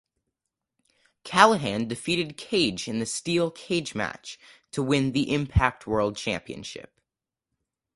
[1.23, 4.39] Callihan defeated Cage in the steel cage match
[4.71, 6.99] to win the Impact World Championship.